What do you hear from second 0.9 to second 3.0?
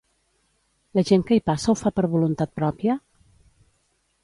La gent que hi passa ho fa per voluntat pròpia?